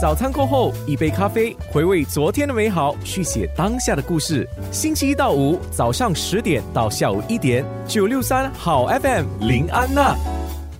[0.00, 4.48] 早餐过后，一杯咖啡，回味昨天的美好，续写当下的故事。
[4.72, 10.16] 星期一到五早上十点到下午一点，九六三好 FM 林安娜。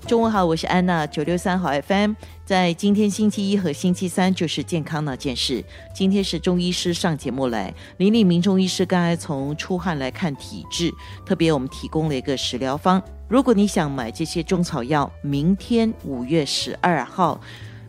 [0.06, 2.14] 中午好，我是安娜，九六三好 FM。
[2.46, 5.62] 在今天星期一和星期三就是健康那件事。
[5.94, 10.90] 今天是中医师上节目来，林立明中医师刚才从出汗来看体质，
[11.26, 13.00] 特别我们提供了一个食疗方。
[13.28, 17.38] 如果你想买这些中草药，明天五月十二号，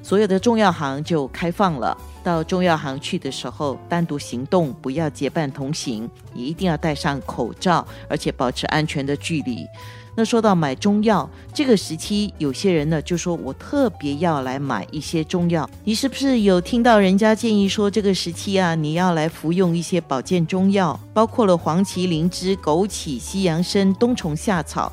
[0.04, 1.98] 所有的中药行就开放了。
[2.24, 9.66] 到中药行去的时候，单独行动，不要结伴同行，你一定要戴上口罩，而且保持安全的距离。
[10.14, 15.68] 那说到买中药，这个时期有些人呢就说我特别要来买一些中药。
[15.86, 24.92] 你是不是有听到人家建议说这个时期啊，你要来服用一些保健中药，包括了黄芪、灵芝、枸杞、西洋参、冬虫夏草。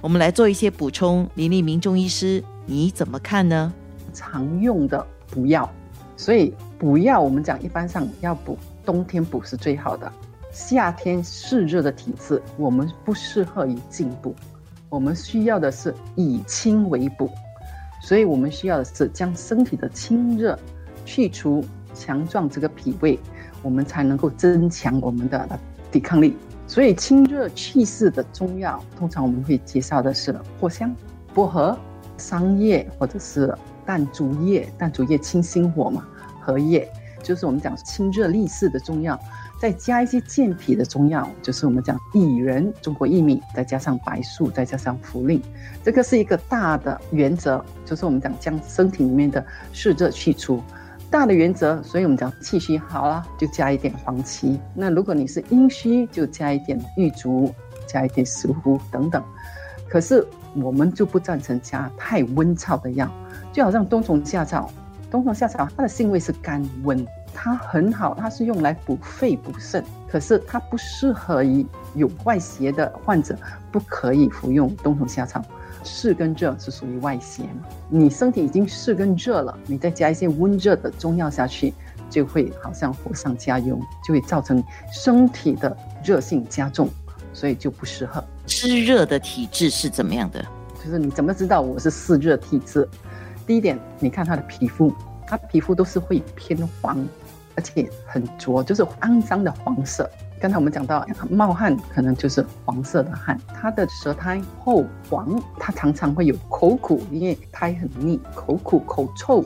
[0.00, 1.28] 我们来做一些补充。
[1.34, 3.72] 林立明中医师，你怎么看呢？
[4.12, 5.68] 常用的补药，
[6.16, 10.10] 所以补药我们讲一般上要补，冬天补是最好的。
[10.52, 14.34] 夏天湿热的体质，我们不适合于进补。
[14.88, 17.30] 我们需要的是以清为补，
[18.02, 20.58] 所以我们需要的是将身体的清热
[21.04, 21.64] 去除，
[21.94, 23.16] 强壮这个脾胃，
[23.62, 25.48] 我们才能够增强我们的
[25.92, 26.36] 抵抗力。
[26.66, 30.92] 所以清热祛湿的中药，通常我们会介绍的是藿香、
[31.32, 31.78] 薄荷、
[32.16, 33.56] 桑叶或者是
[33.90, 34.72] 淡竹叶。
[34.78, 36.06] 淡竹叶清心火嘛，
[36.40, 36.88] 荷叶
[37.24, 39.18] 就是我们讲清热利湿的中药。
[39.60, 45.40] 再加一些健脾的中药，就是我们讲薏仁、中国薏米，再加上白术，再加上茯苓，
[45.82, 50.62] 这个是一个大的原则，就是我们讲将身体里面的湿热去除。
[51.10, 57.52] 大的原则，所以我们讲气虚好了，就加一点黄芪；那如果你是阴虚，就加一点玉竹，
[57.88, 59.20] 加一点石斛等等。
[59.88, 60.24] 可是
[60.54, 63.10] 我们就不赞成加太温燥的药，
[63.52, 64.70] 就好像冬虫夏草，
[65.10, 67.06] 冬虫夏草它的性味是甘温。
[67.32, 73.36] 它很好，它是用来补肺补肾，可是它不适合于有外邪的患者，
[73.70, 75.42] 不可以服用冬虫夏草。
[75.82, 77.66] 湿跟热是属于外邪嘛？
[77.88, 81.72] 你身体已经湿跟热了，你再加一些温热的中药下去，
[82.10, 84.62] 就会好像火上加油，就会造成
[84.92, 85.74] 身体的
[86.04, 86.90] 热性加重，
[87.32, 88.22] 所以就不适合。
[88.46, 90.44] 湿热的体质是怎么样的？
[90.84, 92.86] 就是你怎么知道我是湿热体质？
[93.50, 94.94] 第一点，你看他的皮肤，
[95.26, 97.04] 他皮肤都是会偏黄。
[97.56, 100.08] 而且很浊，就是肮脏的黄色。
[100.40, 103.36] 刚才我们讲到冒汗，可能就是黄色的汗。
[103.48, 109.44] 他的舌苔厚黄，他常常会有口苦，因为苔很腻，口苦口臭。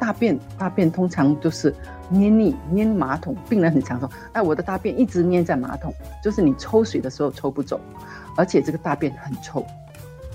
[0.00, 1.72] 大便大便通常都是
[2.08, 5.94] 黏腻黏马桶，病人很常说：“哎，我的大便一直黏在马桶，
[6.24, 7.80] 就是你抽水的时候抽不走，
[8.36, 9.64] 而且这个大便很臭，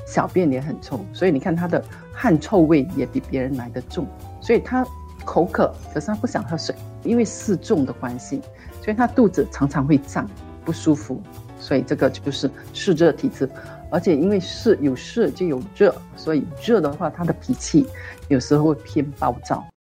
[0.06, 1.00] 小便也很臭。
[1.14, 1.84] 所以你看他的
[2.14, 4.08] 汗臭味也比别人来的重，
[4.41, 4.86] 所以他。”
[5.25, 8.42] 口渴，可是他不想喝水，因为湿重的关系，
[8.81, 10.30] 所以他肚子常常会胀，
[10.66, 11.22] 不舒服。
[11.58, 13.50] 所以这个就是湿热体质，
[13.90, 17.88] 而且因为湿有湿就有热，所以热的话，他的脾气
[18.28, 19.66] 有时候会偏暴躁。